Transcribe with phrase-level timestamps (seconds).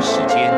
[0.00, 0.52] 时间，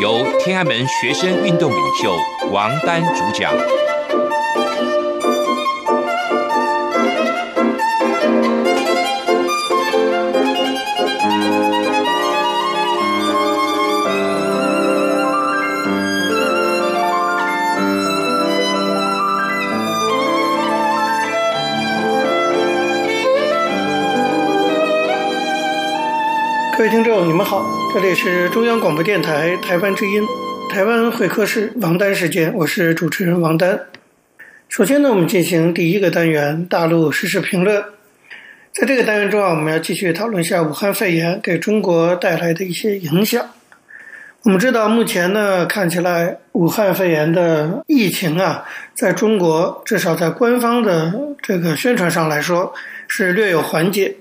[0.00, 2.16] 由天安门学生运动领袖
[2.50, 3.52] 王丹主讲。
[26.86, 30.22] 位听众，你们好，这里是中央广播电台台湾之音，
[30.70, 33.80] 台湾会客室王丹时间，我是主持人王丹。
[34.68, 37.82] 首先呢，我们进行第一个单元大陆时事评论。
[38.72, 43.44] 在这个单元中啊，我们要继续讨论一下武汉肺炎给中国带来的一些影响。
[44.44, 48.64] 我们知道，目前呢，看起来武汉肺炎的疫情啊，
[48.94, 52.72] 在中国至少在官方的这个宣传上来说，
[53.08, 54.14] 是略有缓解。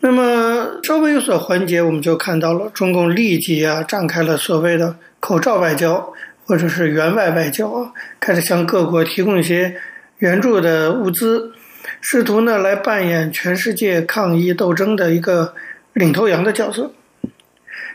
[0.00, 6.12] 那么稍微有所缓解，我们就看到了中共立即啊展开了所谓的口罩外交，
[6.44, 9.74] 或者是援外外交啊，开始向各国提供一些
[10.18, 11.52] 援助的物资，
[12.00, 15.54] 试图呢来扮演全世界抗疫斗争的一个
[15.94, 16.92] 领头羊的角色。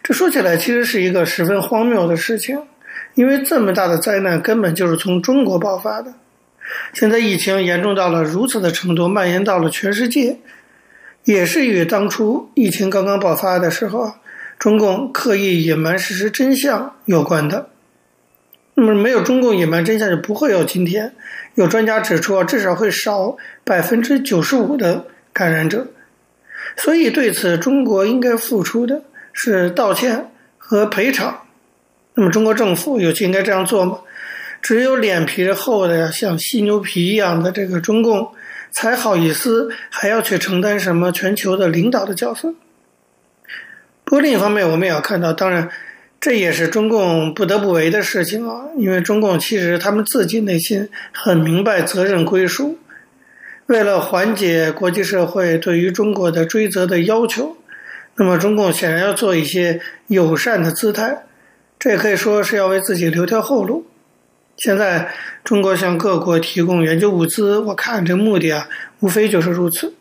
[0.03, 2.59] 这说起来其实是一个十分荒谬的事情，
[3.13, 6.13] 因为这么大的灾难根本就是从中国爆发的，
[6.93, 10.39] 现在疫情严重到了如此的程度，蔓延到了全世界。
[11.25, 14.13] 也是与当初疫情刚刚爆发的时候，
[14.59, 17.69] 中共刻意隐瞒事实真相有关的。
[18.75, 21.13] 那么，没有中共隐瞒真相，就不会有今天。
[21.55, 25.87] 有专家指出啊，至少会少百分之九十五的感染者。
[26.75, 31.41] 所以，对此，中国应该付出的是道歉和赔偿。
[32.15, 33.99] 那么，中国政府尤其应该这样做吗？
[34.61, 38.31] 只有脸皮厚的像犀牛皮一样的这个中共。
[38.73, 42.53] 才好意思还要去承担什么全球的领导的角色？
[44.03, 45.69] 不过另一方面，我们也要看到，当然
[46.19, 48.65] 这也是中共不得不为的事情啊。
[48.77, 52.77] 因为中共其实他们自己内心很明白责任归属，
[53.67, 57.55] 为了缓解国际社会对于中国的追责的要求，
[58.15, 61.23] 那么中共显然要做一些友善的姿态，
[61.79, 63.85] 这也可以说是要为自己留条后路。
[64.55, 65.11] 现在
[65.43, 68.69] 中国向各国提供援救物资，我看这目的啊，
[68.99, 69.93] 无非就是如此。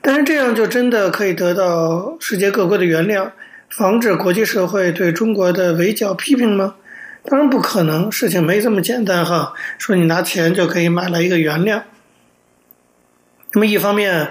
[0.00, 3.30] 但是这样就真的可以得到世界各国的原谅，
[3.68, 6.76] 防止国际社会对中国的围剿批评吗？
[7.24, 9.52] 当然不可能，事情没这么简单哈。
[9.76, 11.82] 说你拿钱就可以买来一个原谅。
[13.52, 14.28] 那么一方面，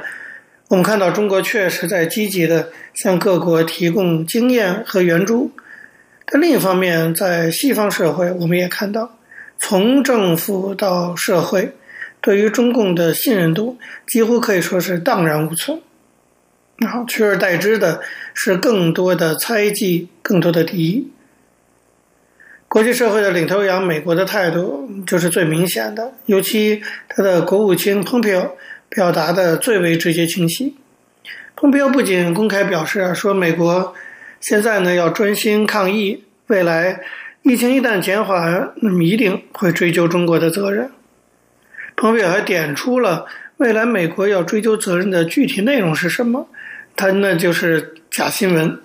[0.69, 5.51] 我们看到中国确实在积极的向各国提供经验和援助，
[6.25, 9.16] 但另一方面，在西方社会，我们也看到。
[9.59, 11.73] 从政府到社会，
[12.21, 15.81] 对于中共的信任度几乎可以说是荡然无存。
[16.77, 18.01] 然后取而代之的
[18.35, 21.11] 是更多的猜忌，更多的敌意。
[22.67, 28.55] 国际社会的领头羊美国的态度就是最明显的，尤其他的国务卿蓬佩奥
[28.89, 30.75] 表达的最为直接清晰。
[31.55, 33.95] 蓬佩奥不仅公开表示说，美国
[34.39, 37.01] 现在呢要专心抗疫，未来。
[37.47, 40.91] 疫情一旦减缓，那么一定会追究中国的责任。
[41.95, 43.25] 彭佩还点出了
[43.55, 46.49] 未来美国要追究责任的具体内容是什么，
[46.97, 48.77] 他那就是假新闻。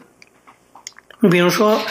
[1.18, 1.82] 你比如说，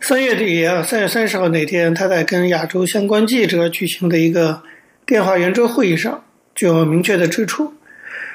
[0.00, 4.60] 三月底啊，三月三十号那天，他在跟亚洲相关记者举行的一个
[5.06, 7.74] 电话圆桌会议上，就明确地指出，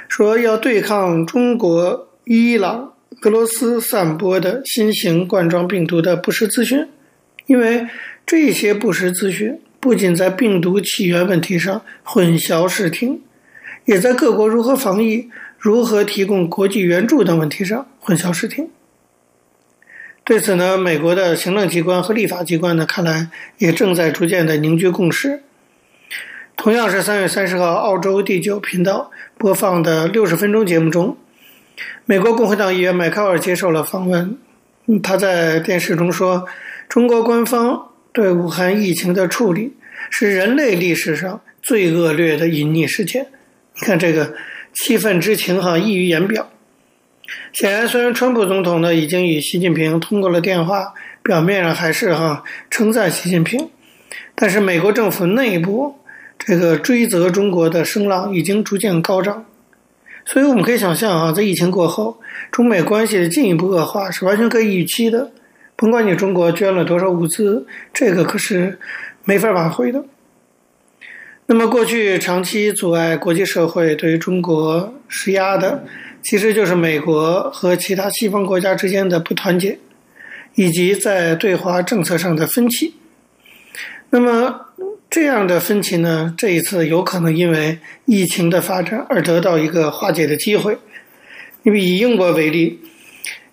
[0.08, 6.88] 说要对抗中国、伊朗、俄罗斯散播的新型冠状病毒的不实资讯。
[7.48, 7.88] 因为
[8.26, 13.22] 这些不实资讯不仅在病毒起源问题上混淆视听，
[13.86, 18.70] 也在各国如何防疫、如何提供国际援助等问题上混淆视听。
[20.26, 23.30] 对此呢，美国的行政机关和立法机关呢，看来
[23.60, 25.42] 也正在逐渐的凝聚共识。
[26.58, 31.16] 同样是三月三十号，澳洲第九频道播放的六十分钟节目中，
[32.04, 34.38] 美国共和党议员麦考尔接受了访问，
[35.02, 36.46] 他在电视中说。
[36.90, 39.74] 中国官方对武汉疫情的处理
[40.10, 43.28] 是人类历史上最恶劣的隐匿事件。
[43.76, 44.34] 你看这个
[44.74, 46.50] 气愤之情哈，溢于言表。
[47.52, 53.70] 显然，虽然川普总统呢已经与习近平通过了电话，表面上还是哈称赞习近平，
[54.34, 55.98] 但是美国政府内部
[56.40, 59.46] 这个追责中国的声浪已经逐渐高涨。
[60.26, 62.20] 所以我们可以想象啊，在疫情过后，
[62.52, 65.32] 中美关系的进一步恶化是完全可以预期的。
[65.78, 68.78] 甭管你中国捐了多少物资，这个可是
[69.24, 70.04] 没法挽回的。
[71.46, 75.86] 那么，过去长期阻碍国际社会对于中国施压的，
[76.22, 79.80] 其实就是美国和其他西方国家之间的不团结，
[80.56, 82.96] 以及在对华政策上的分歧。
[84.10, 84.66] 那么，
[85.10, 90.78] 这样的分歧呢，这一次有可能因为疫情的发展而得到一个化解的机会。
[91.64, 92.82] 你比以英国为例，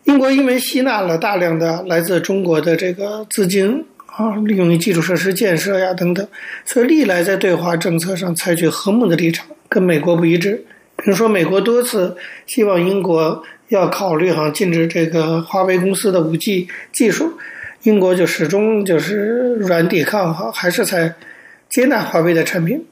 [0.04, 3.84] 英国因为吸纳了大量的来自中国的这个资金。
[4.16, 6.24] 啊，利用于基础设施建设呀等等，
[6.64, 10.64] 所以历来在对华政策上采取和睦的立场，跟美国不一致。
[10.98, 12.16] 比如说，美国多次
[12.46, 17.32] 希望英国要考虑哈禁止这个华为公司的五 G 技术，
[17.82, 21.14] 英国就始终就是软抵抗哈，还是在
[21.68, 22.86] 接纳华为的产品。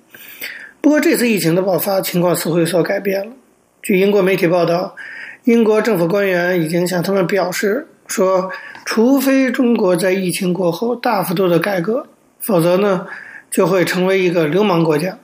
[0.81, 3.32] 不过这次疫情的爆发情况似乎有所改变了。
[3.81, 4.97] 据英国媒体报道，
[5.44, 8.50] 英国政府官员已经向他们表示说。
[8.85, 12.09] 除非中国在疫情过后大幅度的改革，
[12.41, 13.06] 否则呢，
[13.49, 15.21] 就会成为一个流氓国家。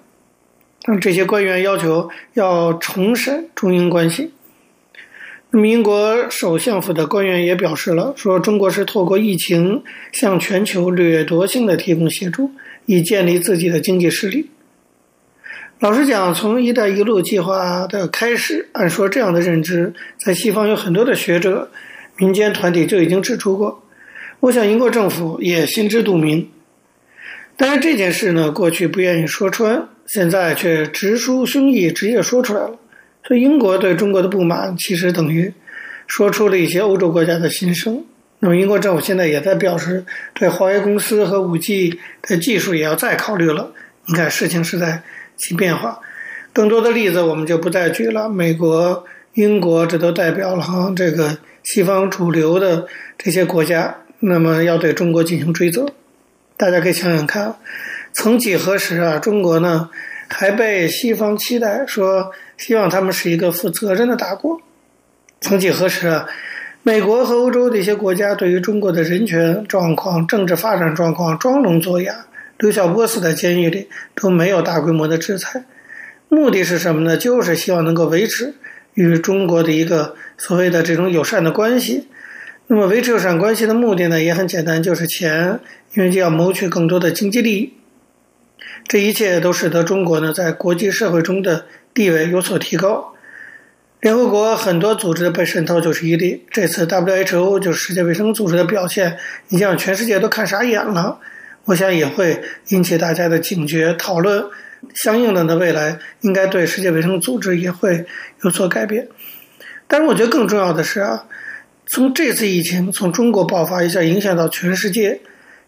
[0.87, 4.32] 那这些官员要求要重审中英关系。
[5.50, 9.82] 那么，英国首相府的官员也表示了，说中国是透过疫情
[10.12, 12.53] 向全球掠夺性的提供协助，
[12.87, 14.49] 以建立自己的经济实力。
[15.80, 21.70] 老实讲，从“一带一路”计划的开始，按说这样的认知在西方有很多的学者。
[22.16, 23.84] 民间团体就已经指出过，
[24.40, 26.50] 我想英国政府也心知肚明，
[27.56, 32.76] 但是这件事呢，过去不愿意说穿，现在却直抒胸臆，直接说出来了。
[33.24, 35.54] 所以英国对中国的不满，其实等于
[36.08, 38.04] 说出了一些欧洲国家的心声。
[38.40, 40.04] 那么英国政府现在也在表示，
[40.34, 43.70] 对华为公司和五 G 的技术也要再考虑了。
[44.06, 45.04] 你看，事情是在
[45.38, 45.99] 起变化。
[46.52, 49.05] 更多的例子我们就不再举了，美国、
[49.35, 51.38] 英国这都代表了哈这个。
[51.64, 52.87] 西方主流的
[53.19, 55.87] 这些国家，那么要对中国进行追责，
[56.56, 57.56] 大家可以想想看，
[58.14, 59.90] 曾几何时啊，中国呢
[60.29, 64.58] 还被西方期待说，希望他们是一个负责任的大国。
[65.43, 66.26] 曾几何时啊，
[66.82, 72.14] 美国和欧洲的一些国家对于中国的人权状况、政治发展状况装聋作哑，
[72.58, 75.64] 刘晓波死在监狱里都没有大规模的制裁，
[76.28, 77.16] 目的是什么呢？
[77.16, 78.55] 就是希望能够维持。
[78.94, 82.08] 与中国的一个所谓的这种友善的关系，
[82.66, 85.60] 那么维持友善关系的目的呢，也很简单，就是钱，
[85.94, 87.75] 因为就要谋取更多的经济利益。
[88.88, 93.14] 这一切都使得中国呢在国际社会中的地位有所提高。
[94.00, 99.16] 联合国很多组织被渗透就是一例，这次 WHO 就是世界卫生组织的表现，
[99.49, 101.20] 已经让全世界都看傻眼了。
[101.69, 104.43] 我想也会引起大家的警觉讨论。
[104.94, 108.06] 相应的呢，未来应该对世界卫生组织也会
[108.43, 109.09] 有所改变。
[109.87, 111.26] 但是我觉得更重要的是啊，
[111.87, 115.20] 从这次疫情从中国爆发一下，影响到全世界，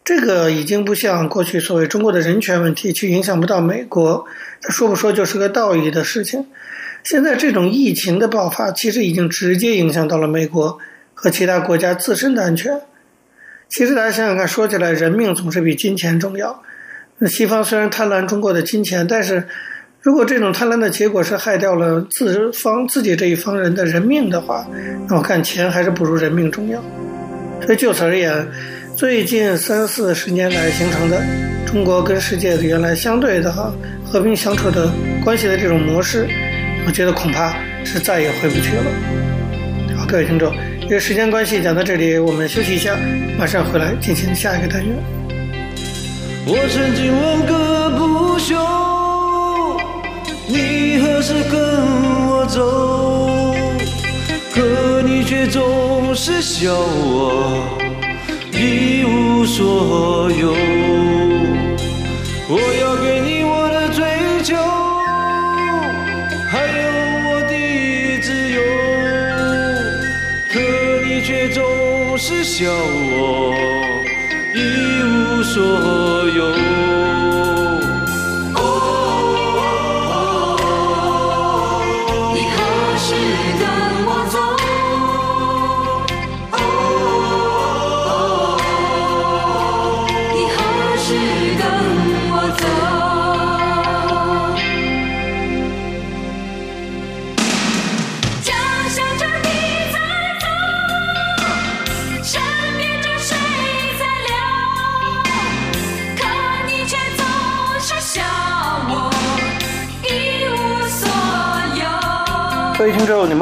[0.04, 4.24] 这个已经不像过去所谓中国的人权问题，去影响不到美国，
[4.62, 6.46] 他说不说就是个道义的事情。
[7.02, 10.78] 现在这种疫情的爆发，其实已经直接影响到了美国
[11.12, 12.80] 和其他国家自身的安全。
[13.70, 16.62] 其实大家想想看，说起来，人命总是比金钱重要。
[17.18, 19.46] 那西方虽然贪婪中国的金钱，但是
[20.02, 24.66] 如果这种贪婪的结果是害掉了自方自己这一方人的人命的话，
[25.08, 26.82] 那我看钱还是不如人命重要。
[27.64, 28.44] 所以就此而言，
[28.96, 31.22] 最近三四十年来形成的
[31.64, 33.72] 中国跟世界的原来相对的哈
[34.04, 34.90] 和平相处的
[35.22, 36.26] 关系的这种模式，
[36.86, 37.54] 我觉得恐怕
[37.84, 39.96] 是再也回不去了。
[39.96, 40.52] 好，各位听众，
[40.90, 42.98] 因为时间关系讲到这里，我们休息一下，
[43.38, 44.92] 马上回来进行下一个单元。
[46.44, 48.56] 我曾经问个不休，
[50.48, 51.60] 你何时跟
[52.26, 53.54] 我走？
[54.52, 57.78] 可你却总是笑我
[58.52, 60.52] 一无所有。
[62.48, 63.29] 我要给你
[72.60, 74.04] 叫我
[74.54, 75.89] 一无所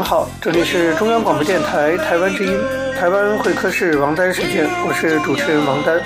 [0.09, 2.59] 好，这里是中央广播电台台湾之音，
[2.99, 6.01] 台湾会客室王丹时间，我是主持人王丹。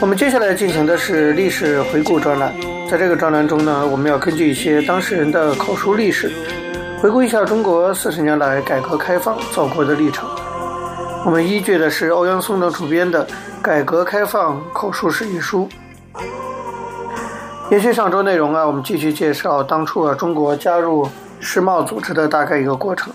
[0.00, 2.54] 我们接下来进行的是历史回顾专栏，
[2.90, 6.32] 在这个专栏中呢，我们要根据一些当事人的口述历史，
[7.02, 10.26] 回顾一下中国四十年来改革开放走过的历程。
[11.26, 13.26] 我们依据的是欧阳松等主编的
[13.60, 15.68] 《改革开放口述史》一书。
[17.70, 21.06] 延续上周内容啊，我们继续介绍当初啊中国加入
[21.40, 23.12] 世贸组织的大概一个过程。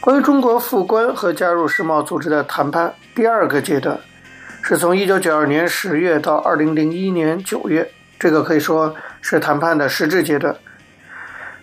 [0.00, 3.98] 关于中国复关和加入世贸组织的谈判，第二个阶段
[4.62, 10.56] 是从一九九二年十月到二零零一年九月，这个可以说是谈判的实质阶段。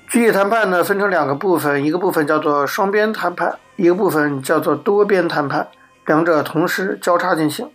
[0.07, 5.67] 具体谈判呢，分成两个部分，一个部分叫做双边谈判，一个部分叫做多边谈判，
[6.05, 7.69] 两者同时交叉进行。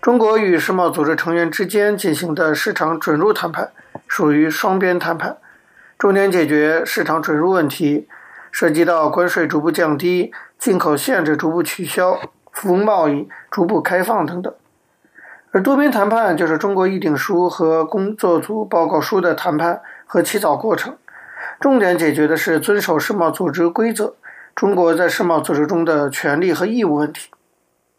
[0.00, 3.70] 中国与世贸组织成员之间进行的市场准入谈判
[4.08, 5.38] 属于双边谈判，
[6.04, 8.06] 重点解决市场准入问题，
[8.52, 12.20] 涉及到关税逐步降低、进口限制逐步取消、
[12.52, 14.54] 服务贸易逐步开放等等。
[15.50, 20.94] 而多边谈判就是中国议定书和工作组报告书的谈判和起草过程，
[21.58, 24.14] 重点解决的是遵守世贸组织规则、
[24.54, 27.30] 中国在世贸组织中的权利和义务问题。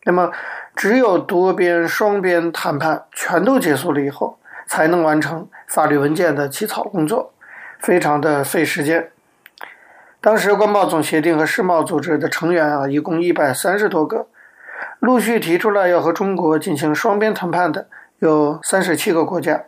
[0.04, 0.32] 那么，
[0.76, 7.34] 只有多边、双边谈判全都结束了以后，才能完成法律文件的起草工作，
[7.80, 9.10] 非常的费时间。
[10.22, 14.28] 当时关贸总协定和世贸组织的成员啊，一共一百三十多个，
[15.00, 17.88] 陆续提出来要和中国进行双边谈判的
[18.20, 19.66] 有三十七个国家。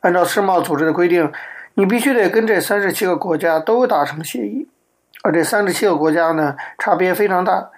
[0.00, 1.32] 按照世贸组织的规定，
[1.74, 4.68] 你必须得跟这三十七个国家都达成协议，
[5.22, 7.70] 而这三十七个国家呢，差别非常大。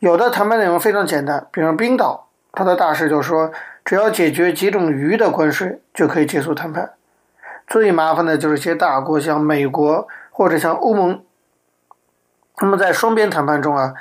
[0.00, 3.52] 有的谈判内容非常简单，比如冰岛，他的大使就说，
[3.84, 6.90] 只要解决几种鱼的关税就可以结束谈判。
[7.66, 11.22] 最麻烦的就是一些大国，像美国或者像欧盟。
[12.60, 13.94] 那么在双边谈判中啊，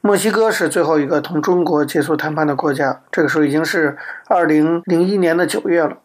[0.00, 3.96] 墨西哥是最后一个同中国结束谈判的国家，这个时候已经是
[4.28, 5.98] 二零零一年的九月了。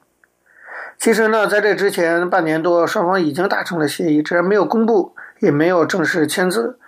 [0.97, 6.79] 其实呢，在这之前半年多，双方已经达成了协议，只是没有公布，也没有正式签字。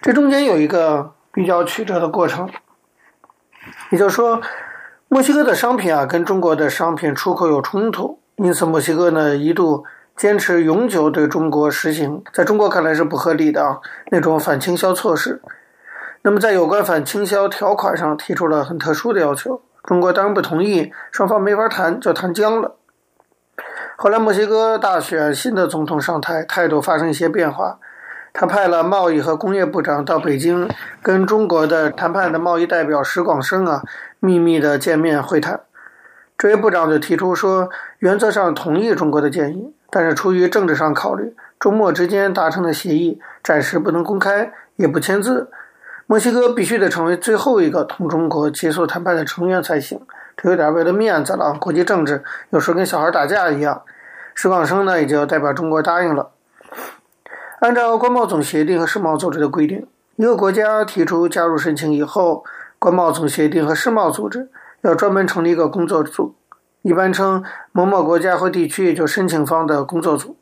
[0.00, 1.12] 这中间有一个。
[1.36, 2.48] 比较曲折的过程，
[3.90, 4.40] 也就是说，
[5.08, 9.84] 墨西哥的商品啊跟中国的商品出口有冲突，因此墨西哥呢一度
[10.16, 15.40] 坚持永久对中国实行，在中国看来是不合理的啊那种反倾销措施。
[16.22, 22.76] 那么在有关反倾销条款上提出了很特殊的要求，中国当然不同意，双方没法谈，就谈僵了。
[23.96, 27.78] 后来墨西哥大选，新的总统上台，态度发生一些变化。
[28.34, 30.68] 他派了贸易和工业部长到北京，
[31.00, 33.82] 跟中国的谈判的贸易代表石广生啊
[34.20, 35.60] 秘密的见面会谈。
[36.36, 45.50] 这位部长就提出说，原则上同意中国的建议，但是出于政治上考虑，中墨之间达成的协议暂时不能公开，也不签字。
[46.06, 50.00] 墨西哥必须得成为最后一个同中国结束谈判的成员才行。
[50.36, 53.82] 这有点为了面子了，国际政治有时候跟小孩打架一样。
[54.34, 56.30] 石广生呢也就代表中国答应了。
[57.60, 59.86] 按照关贸总协定和世贸组织的规定，
[60.16, 62.44] 一个国家提出加入申请以后，
[62.78, 64.50] 关贸总协定和世贸组织
[64.82, 66.34] 要专门成立一个工作组，
[66.86, 70.36] 一般称某某国家或地区，也就申请方的工作组。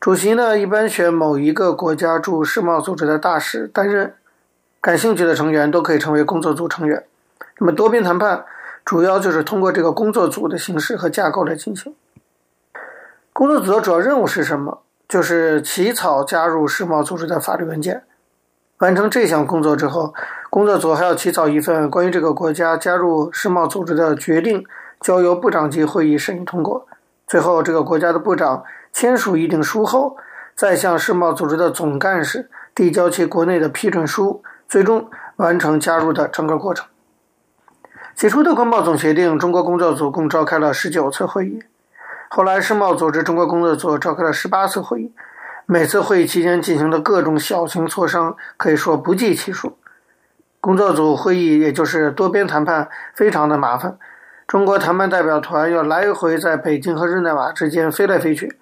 [0.00, 4.14] 主席呢，一般选某一个国家驻世贸组织的大使担任。
[4.80, 7.04] 感兴趣的成员都可以成为工作组成员。
[7.60, 8.44] 那么多边谈判
[8.84, 11.94] 主要就是通过这个工作组的形式和架构来进行。
[13.32, 14.80] 工作组的主要任务是什么？
[15.08, 18.02] 就是起草加入世贸组织的法律文件，
[18.78, 20.12] 完成这项工作之后，
[20.50, 24.66] 工作组还要起草一份关于这个国家加入世贸组织的决定，
[25.00, 26.86] 交由部长级会议审议通过。
[27.26, 30.16] 最后，这个国家的部长签署议定书后，
[30.54, 36.86] 再向世贸组织的总干事递交其国内的批准书，最终完成加入的整个过程。
[38.14, 41.62] 起初的关贸总协定中国工作组共召开了十九次会议。
[42.28, 45.12] 后来，世贸组织中国工作组召开了十八次会议，
[45.66, 49.78] 每次会议期间进行的各种小型磋商可以说不计其数。
[50.60, 53.98] 工作组会议也就是多边谈判，非常的麻烦。
[54.46, 58.56] 中国谈判代表团要来回在北京和日内瓦之间飞来飞去。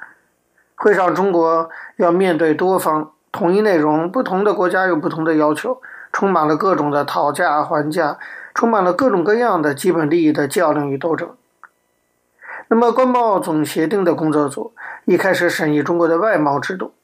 [0.77, 8.19] 会上，中国要面对多方，统一内容，不同的国家有不同的要求，充满了各种的讨价还价，
[8.55, 11.37] 充满了各种各样的基本利益的较量与斗争。
[12.69, 14.73] 那么，关贸总协定的工作组
[15.05, 16.95] 一开始审议中国的外贸制度。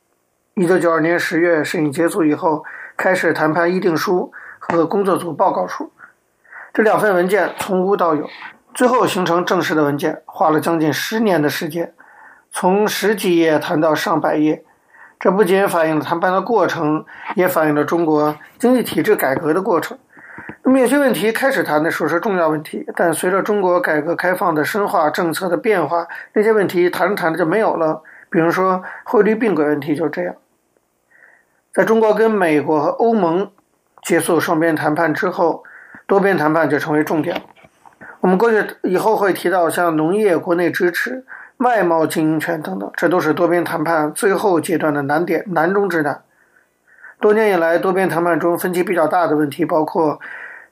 [0.55, 2.65] 一九九二年十月审议结束以后，
[2.97, 5.93] 开始谈判议定书和工作组报告书。
[6.73, 8.29] 这两份文件从无到有，
[8.75, 11.93] 最后形成正式的文件，花了将近十年的时间，
[12.51, 14.65] 从十几页谈到上百页，
[15.19, 19.99] 这不仅反映了谈判的过程，也反映了中国经济体制改革的过程。
[20.63, 28.03] 那么有些问题开始谈的时候是重要问题，但随着中国改革开放的深化、政策的变化，那些问题谈着谈着就没有了。
[28.31, 30.35] 比如说汇率并轨问题就这样。
[31.73, 33.51] 在中国跟美国和欧盟
[34.03, 35.65] 结束双边谈判之后，
[36.07, 37.43] 多边谈判就成为重点。
[38.21, 41.25] 我们过去以后会提到像农业国内支持。
[41.59, 46.23] 外贸经营权等等，这都是多边谈判最后阶段的难点，难中之难。
[47.19, 50.21] 多年以来，多边谈判中分歧比较大的问题包括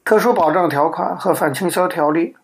[0.04, 2.36] 特殊保障条款和反倾销条例，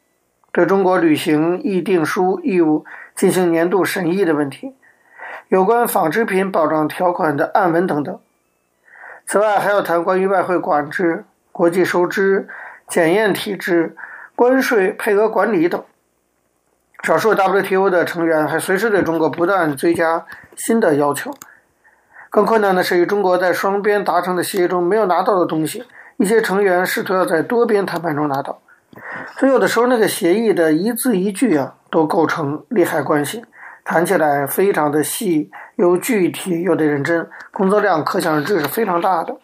[0.51, 4.75] 对中国履行议定书义务进行年度审议的问题，
[5.47, 8.19] 有关纺织品保障条款的案文等等。
[9.25, 12.49] 此外，还要谈关于外汇管制、国际收支、
[12.89, 13.95] 检验体制、
[14.43, 15.81] 关税配额管理等。
[17.05, 21.33] 少数 WTO 的成员还随时对中国不断追加新的要求。
[22.29, 25.85] 更困难的是，与中国在双边达成的协议中没有拿到的东西，
[26.17, 28.61] 一些成员试图要在多边谈判中拿到。
[29.39, 33.45] 所以有的时候，那个协议的一字一句啊，都构成利害关系，
[33.85, 39.37] 谈起来非常的细，又具体又得认真，工作量可想而知是非常大的。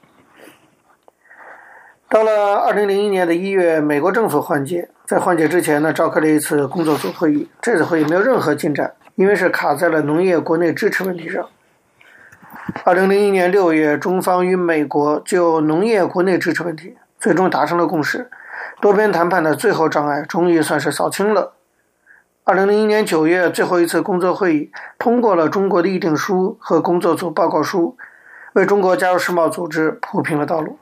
[2.10, 4.88] 到了二零零一年的一月，美国政府换届。
[5.04, 7.50] 在换届之前呢，召开了一次工作组会议。
[7.60, 11.46] 这次会议没有任何进展，因为是卡在了农业国内支持问题上。
[12.84, 18.30] 二零零一年六月，中方与美国就农业国内支持问题最终达成了共识，
[18.80, 21.52] 多边谈判的最后障碍终于算是扫清了。
[22.44, 27.98] 二零零一年九月，最后一次工作会议通过了中国的议定书和工作组报告书，
[28.54, 30.78] 为中国加入世贸组织铺平了道路。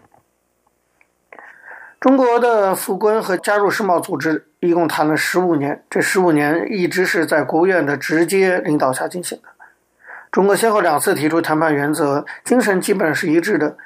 [1.99, 9.49] 中国的复关和加入世贸组织一共谈了十五年，这十五年一直是在国务院的直接领导下进行的。
[10.31, 13.77] 中国先后两次提出谈判原则，精神基本是一致的。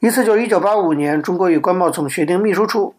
[0.00, 2.94] 一次就是一九八五年，中国与关贸总协定秘书处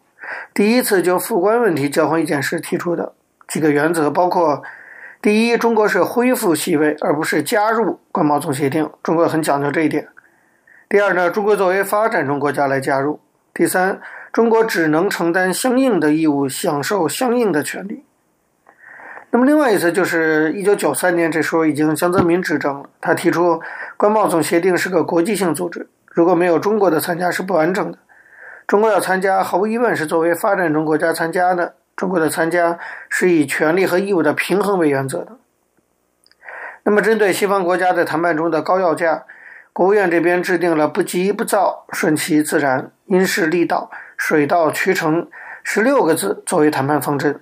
[0.52, 3.12] 第一次就复关问题交换意见时提出的
[3.46, 4.62] 几个原则，包括：
[5.22, 10.02] 第一，中国是恢复席位，而不是加入关贸总协定，中国很讲究这一点；
[10.88, 13.20] 第二呢，中国作为发展中国家来加入；
[13.54, 14.00] 第三。
[14.32, 18.04] 中国只能承担相应的义务，享受相应的权利。
[19.30, 22.88] 那么，另外一次就是一九九三年，这时候已经江泽民执政了。
[23.00, 23.60] 他提出，
[23.96, 27.98] 关贸总协定是个国际性组织，如果没有中国的参加是不完整的。
[28.66, 31.74] 中国要参加，毫无疑问是作为发展中国家参加的。
[31.96, 35.36] 中国的参加是以权利和义务的平衡为原则的。
[36.84, 39.24] 那么，针对西方国家在谈判中的高要价，
[39.72, 43.90] 国务院这边制定了“不急不躁，顺其自然，因势利导”。
[44.18, 45.28] 水到渠成，
[45.62, 47.40] 十六个字作为谈判方针。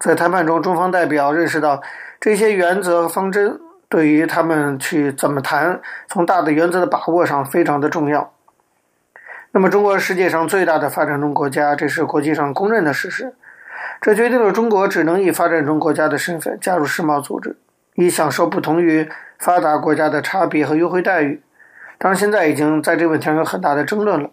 [0.00, 1.80] 在谈判中，中方代表认识到
[2.20, 8.34] 这些原则和方针对于他们去怎么谈，从大的原则的把握上非常的重要。
[9.52, 13.34] 那么，中国是世界上最大的发展中国家，这是国际上公认的事实。
[14.00, 17.56] 这决定了中国只能以发展中国家的身份加入世贸组织，
[17.94, 21.40] 以享受不同于发达国家的差别和优惠待遇。
[21.96, 24.30] 当然，现在已经在这问题上有很大的争论了。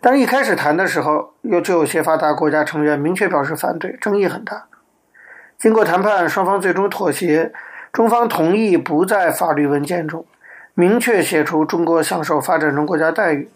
[0.00, 4.66] 但是一开始谈的时候，又就有些发达国家成员明确表示反对，争议很大。
[5.58, 7.52] 经过谈判，双方最终妥协，
[7.92, 10.24] 中方同意不在法律文件中
[10.74, 13.50] 明确写出中国享受发展中国家待遇，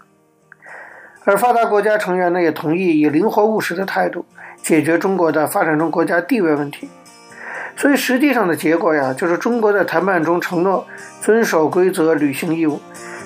[1.25, 4.27] 而发达国家成员呢也同意以灵活务实的态度
[4.57, 6.89] 解决中国的发展中国家地位问题。
[7.77, 10.85] 所以实际上的结果呀，就是中国在谈判中承诺
[11.21, 12.81] 遵守规则、履行义务，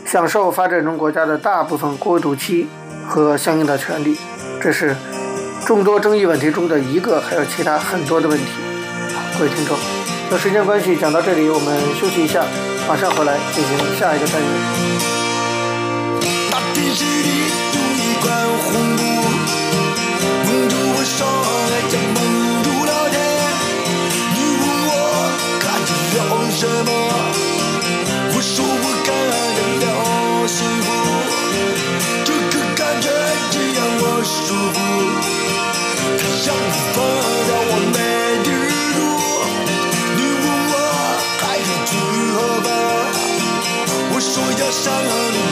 [0.05, 2.69] 享受发展中国家的大部分过渡期。
[3.07, 4.19] 和相应的权利，
[4.61, 4.97] 这是
[5.65, 8.47] 众多争议问题中的一个，还有其他很多的问题。
[9.39, 9.77] 各位听众，
[10.31, 12.45] 那时间关系讲到这里，我们休息一下，
[12.89, 15.16] 马上回来进行下一个单元。
[44.77, 45.46] xa hơn.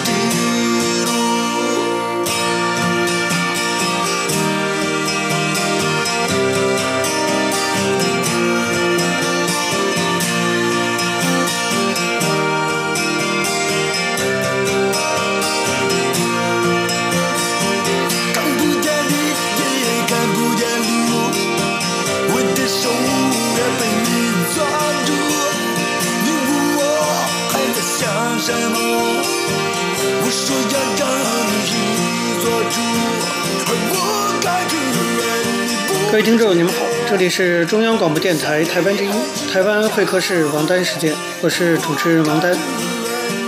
[37.14, 39.10] 这里是中央广播电台台湾之音，
[39.52, 42.56] 台湾会客室王丹时间，我是主持人王丹。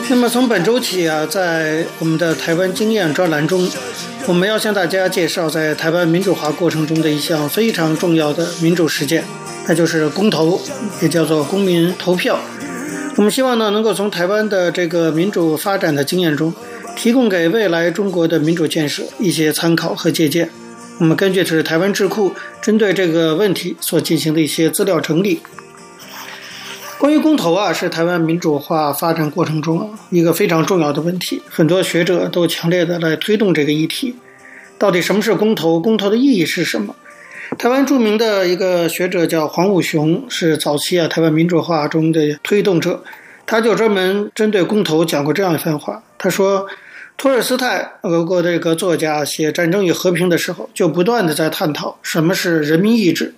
[0.09, 3.69] 那么从本周起啊，在我们的台湾经验专栏中，
[4.29, 9.25] 我们要向大家介绍在台湾民主化过程中的一项非常重要的民主实践，
[9.67, 10.61] 那就是公投，
[11.03, 12.39] 也叫做公民投票。
[13.17, 16.55] 我们希望呢，能够从台湾的这个民主发展的经验中，
[16.95, 20.49] 提供给未来中国的民主建设一些参考和借鉴。
[20.99, 22.33] 我们根据是台湾智库
[22.63, 25.41] 针对这个问题所进行的一些资料整理。
[26.99, 34.17] 关于公投啊，是台湾民主化发展过程中一个非常重要的问题，很多学者都强烈的来推动这个议题。
[34.79, 35.79] 到底什么是公投？
[35.79, 36.97] 公投的意义是什么？
[37.59, 43.05] 台湾著名的一个学者叫黄武雄，是早期啊台湾民主化中的推动者，
[43.45, 46.03] 他就专门针对公投讲过这样一番话。
[46.17, 46.67] 他说，
[47.17, 53.35] 托尔斯泰，俄国这个作家写《战争与和平》的时候，就不断的在探讨什么是人民意志。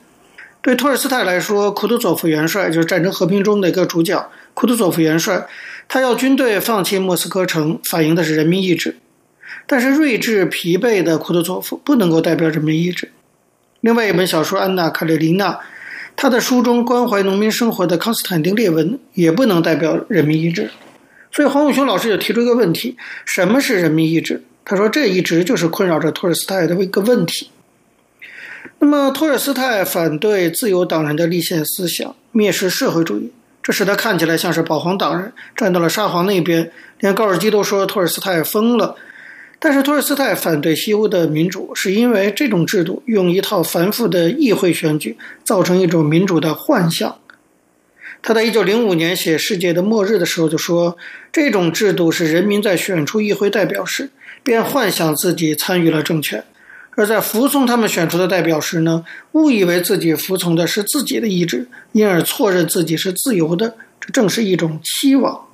[0.61, 4.29] 对托尔斯泰来说，库图佐夫元帅就是《战争和平》中的一个主角。
[4.53, 5.47] 库图佐夫元帅，
[5.87, 8.97] 他要军队放弃莫斯科城，反映的是人民意志。
[9.69, 13.13] 但是睿智疲惫的库图佐夫不能够代表人民意志。
[13.81, 15.53] 另外一本小说《安娜·卡列尼娜》，
[16.17, 20.69] 他的书中关怀农民生活的康斯坦丁·列文也不能代表人民意志。
[21.31, 24.43] 所以黄永雄老师就提出一个问题：什么是人民意志？
[24.65, 27.51] 他说，这一直就是困扰着托尔斯泰的一个问题。
[28.81, 36.71] 那么，托尔斯泰反对自由党人的立宪思想，蔑视社会主义，这使他看起来像是保皇党人，站到了沙皇那边。
[37.01, 38.97] 连高尔基都说托尔斯泰疯了。
[39.59, 47.19] 但是，托尔斯泰反对西欧的民主，是因为这种制度用一套繁复的议会选举，造成一种民主的幻象。
[48.23, 50.97] 他在一九零五年写《世界的末日》的时候就说，
[51.33, 54.11] 这种制度是人民在选出议会代表时，
[54.43, 56.45] 便幻想自己参与了政权。
[56.91, 63.77] 而在服从他们选出的代表时呢，误以为自己服从的是自己的意志，因而错认自己是自由的。
[64.01, 65.47] 这正是一种期望。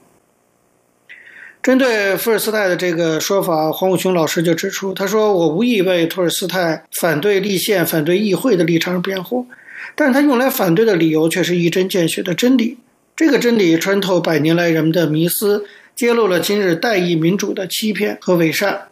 [1.62, 9.46] 针对伏尔斯泰的这个说法，黄武雄老师就指出，他说：“我无意为托尔斯泰反对立宪、反对议会的立场辩护，
[9.94, 12.78] 但是他用来反对的理由却是一针见血的真理。
[13.16, 18.88] 这个真理穿透百年来人们的迷思，揭露了今日代议民主的欺骗和伪善。”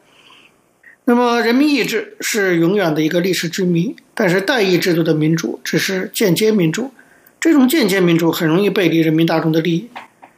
[1.04, 6.92] 那么，人民意志是永远的一个历史之谜，但是代议制度的民主只是间接民主，
[7.40, 9.88] 这种间接民主很容易背离人民大众的利益。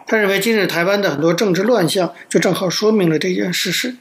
[0.07, 3.97] 他认为，今日台湾的很多政治乱象就正好说明了这件事实。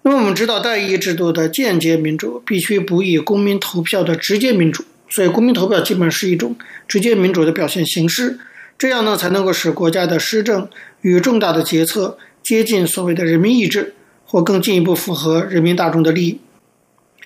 [0.00, 8.38] 那么，我们知道，代议制度的间接民主必须不以公民投票的直接民主，所以公民投票基本是一种直接民主的表现形式，
[8.76, 10.68] 这样呢才能够使国家的施政
[11.00, 13.94] 与重大的决策接近所谓的人民意志。
[14.30, 16.40] 或更进一步符合人民大众的利益，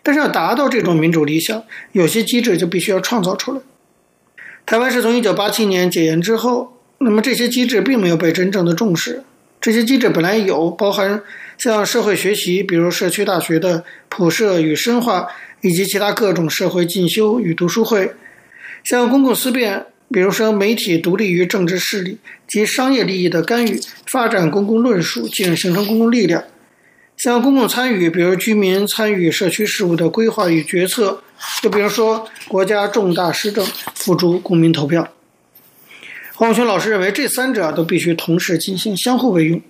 [0.04, 3.60] 但是要达到这种民主理想，有些机制就必须要创造出来。
[4.64, 9.24] 台湾是从一九八七年解严之后，那么这些机制并没有被真正的重视。
[9.60, 11.20] 这些机制本来有，包含
[11.58, 15.26] 像社会学习，比如社区大学的普设与深化，
[15.62, 18.08] 以及其他各种社会进修与读书会；
[18.84, 26.44] 像公共思辨，比如说媒体独立于政治势力及商业利益的干预，发展公共论述，进而形成公共力量。
[27.16, 31.22] 像公共参与，比如居民参与社区事务的规划与决策，
[31.62, 35.08] 就比如说国家重大施政付诸公民投票。
[36.34, 39.60] 黄武雄老师认为，这三者都必须同时进行，相互为用。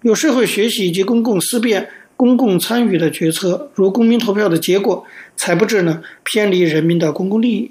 [0.00, 5.04] 有社会学习以及公共思辨、公共参与的决策，如公民投票的结果，
[5.36, 7.70] 才不致呢偏离人民的公共利益。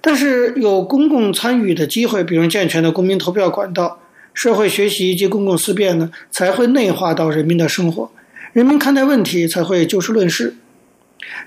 [0.00, 4.00] 但是有公共参与的机会，比如健全的公民投票管道，
[4.34, 8.10] 社会学习以及公共思辨呢，才会内化到人民的生活。
[8.52, 10.56] 人民看待问题才会就事论事。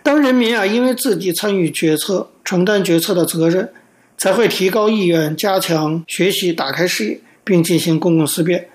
[0.01, 3.69] 当人民啊，因为自己参与决策、承担决策的责任，
[4.17, 8.69] 才会提高意愿、加强学习、打开视野，并进行公共思辨。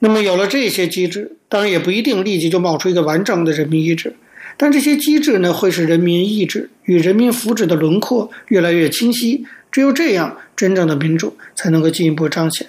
[0.00, 4.14] 那么有了这些机制，当然也不一定立即就冒出一个完整的人民意志，
[4.58, 9.46] 但这些机制呢，会使人民意志与人民福祉的轮廓越来越清晰。
[9.72, 12.66] 只有这样，真正的民主才能够进一步彰显。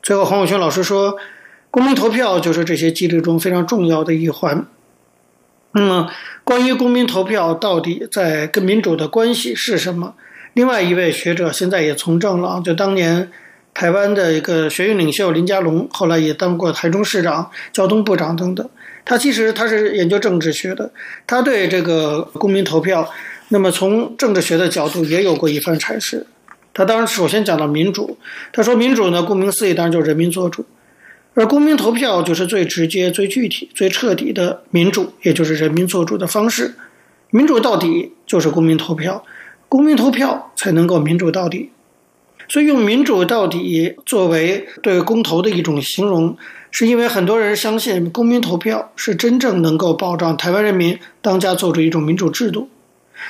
[0.00, 1.18] 最后，黄武雄老师说。
[1.72, 4.66] 公民投票就是这些机制中非常重要的一环。
[5.72, 6.10] 那么，
[6.44, 10.12] 关于公民投票到底在跟民主的关系是什么？
[10.52, 13.30] 另外一位学者现在也从政了，就当年
[13.72, 18.68] 台湾的一个学运领袖林佳龙，后来也当过台中市长、交通部长等等。
[19.04, 20.92] 他其实他是研究政治学的，
[21.26, 23.10] 他对这个公民投票，
[23.48, 26.26] 那么从政治学的角度也有过一番阐释。
[26.74, 28.16] 他当然首先讲到民主，
[28.52, 30.64] 他说民主呢，顾名思义，当然就是人民做主。
[31.34, 36.74] 而公民投票就是最直接、最具体、最彻底的民主，也就是人民做主的方式。
[37.30, 39.24] 民主到底就是公民投票，
[39.68, 41.70] 公民投票才能够民主到底。
[42.48, 46.36] 所以用“民主到底”作为对公投的一种形容，
[46.72, 52.68] 是因为很多人相信公民投票是真正能够保障台湾人民当家作主一种民主制度。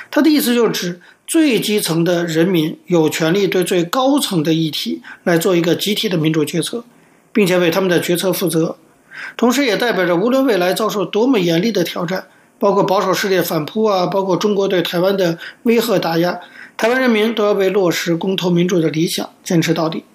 [0.09, 6.83] 他的意思就是指最基层的人民有权利对最高层的议题来做一个集体的民主决策，
[7.31, 8.77] 并且为他们的决策负责。
[9.37, 12.27] 同时，也代表着无论未来遭受多么严厉的挑战，
[12.57, 16.39] 包括保守势力反扑啊，包括中国对台湾的威吓打压，
[16.77, 20.05] 台湾人民都要为落实公投民主的理想坚持到底。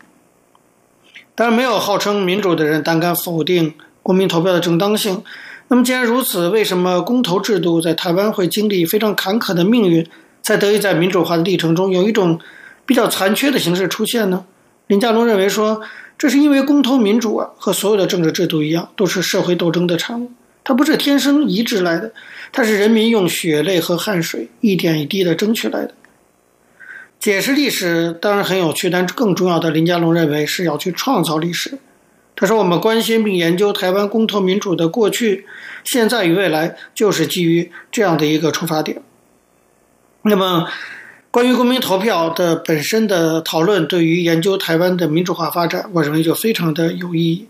[1.39, 3.73] 当然，没有号称民主的人胆敢否定
[4.03, 5.23] 公民投票的正当性。
[5.69, 10.05] 那么，既然如此，为什么公投制度在台湾会经历非常坎坷的命运，
[10.43, 12.41] 才得以在民主化的历程中有一种
[12.85, 14.47] 比较残缺的形式出现呢？
[14.89, 15.81] 林佳龙认为说，
[16.19, 20.33] 这是因为公投民主啊，和所有的政治制度一样，都是社会斗争的产物，
[20.65, 22.13] 它不是天生移植来的，
[22.51, 25.95] 它是人民用血泪和汗水一点一滴的争取来的。
[27.19, 31.79] 解释历史当然很有趣，但更重要的，林佳龙认为是要去创造历史。
[32.37, 35.45] 他说：“我们关心并研究台湾公投民主的过去、
[35.83, 39.03] 现在与未来，就是基于这样的一个出发点。
[40.23, 40.69] 那么，
[41.33, 47.49] 关于公民投票的本身的讨论，对于研究台湾的民主化发展，我认为就非常的有意义。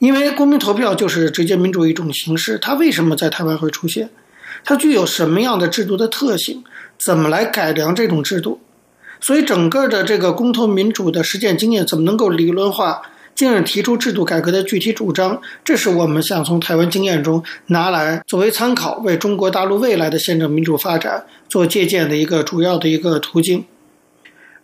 [0.00, 4.10] 因为公民投票就是直接民主一种形式，它为什么在台湾会出现？
[4.64, 6.64] 它具有什么样的制度的特性？
[6.98, 8.60] 怎么来改良这种制度？
[9.20, 13.02] 所以，整个的这个公投民主的实践经验，怎么能够理论化？”
[13.36, 23.66] 进而提出制度改革的具体主张，这是我们想从台湾经验中拿来作为参考，为中国大陆未来的宪政民主发展做借鉴的一个主要的一个途径。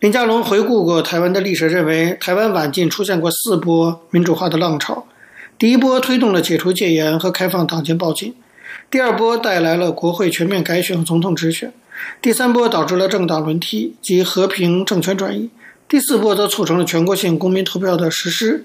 [0.00, 5.06] 林佳龙回顾过台湾的历史，认为台湾晚近出现过四波民主化的浪潮。
[5.58, 8.34] 第一波推动了解除戒严和开放党禁报禁，
[8.90, 11.70] 第二波带来了国会全面改选和、总统直选，
[12.20, 15.50] 第三波导致了政党轮替及和平政权转移。
[15.88, 18.64] 第四波则促成了全国性公民投票的实施。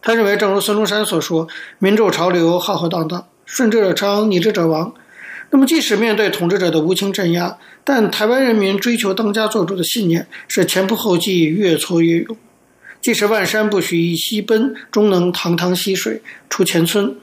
[0.00, 1.48] 他认为，正如孙中山所说
[1.80, 4.92] ：“民主潮流浩浩荡荡，顺之者昌，逆之者亡。”
[5.50, 12.36] 那么，即使面对统治者的无情镇压，但台湾人民追求当家作主的信念是前仆后继，越挫越勇。
[13.00, 17.16] 即使万山不许一溪奔，终能堂堂溪水出前村。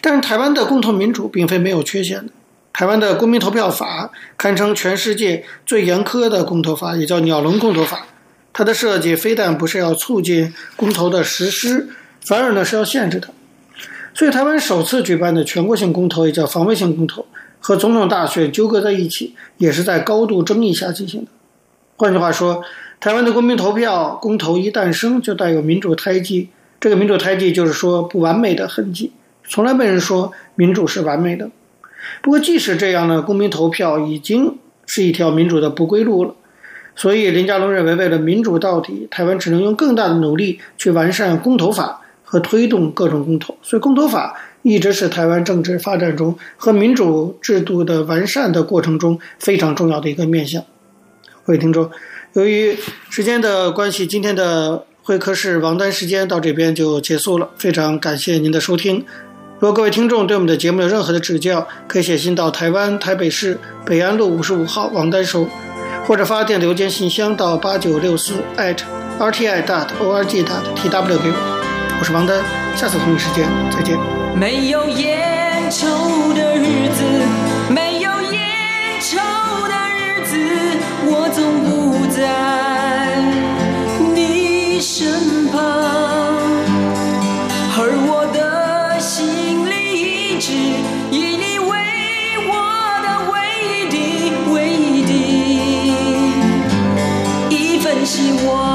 [0.00, 2.32] 但是，台湾的共同民主并非没有缺陷的。
[2.72, 8.06] 台湾的公民投票法堪称全世界最严苛的公投法，也叫“鸟笼公投法”。
[8.52, 11.88] 它的设计非但不是要促进公投的实施，
[12.26, 13.30] 反而呢是要限制它。
[14.12, 17.26] 所以，台湾首次举办的全国性公投也叫防卫性公投，
[17.60, 21.30] 和总统大选纠葛在一起，也是在高度争议下进行的。
[21.96, 22.62] 换句话说，
[22.98, 26.48] 台湾的公民投票公投一诞生就带有民主胎记，
[26.80, 29.12] 这个民主胎记就是说不完美的痕迹，
[29.48, 31.50] 从来没人说民主是完美的。
[32.22, 36.34] 不过，即使这样呢，公民投票已经是一条民主的不归路了。
[36.96, 43.56] 所以，林佳龙认为，为了民主到底，台湾只能用更大的努力去完善公投法和推动各种公投。
[43.62, 50.62] 所以，公投法一直是台湾政治发展中和民主制度的完善的过程中非常重要的一个面向。
[51.44, 51.90] 各位听众，
[52.34, 52.76] 由于
[53.08, 57.48] 时间的关系，今天的会客室王丹时间到这边就结束了。
[57.56, 59.04] 非常感谢您的收听。
[59.60, 65.46] 如果各位听众对我们的节目有任何的指教，可以写信到台湾台北市北安路五十五号王丹收。
[66.06, 71.36] 或者发电邮件信箱到八九六四 @rti dot org dot tw 给我，
[72.00, 72.42] 我是王丹，
[72.74, 73.98] 下次同一时间再见。
[74.34, 77.04] 没有烟抽的日子，
[77.68, 78.40] 没有烟
[78.98, 79.18] 抽
[79.68, 80.38] 的日子，
[81.04, 83.22] 我总不在
[84.14, 86.39] 你身旁，
[91.12, 91.76] 以你为
[92.46, 92.52] 我
[93.02, 93.34] 的唯
[93.66, 95.12] 一，滴唯一，滴
[97.50, 98.69] 一份希望。